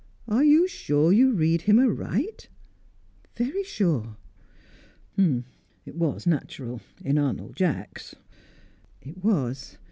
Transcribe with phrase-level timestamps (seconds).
[0.27, 2.49] "Are you sure you read him aright?"
[3.35, 4.17] "Very sure."
[5.15, 8.15] "It was natural in Arnold Jacks."
[9.03, 9.77] "It was.